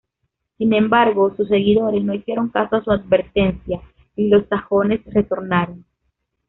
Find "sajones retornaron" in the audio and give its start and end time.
4.47-5.85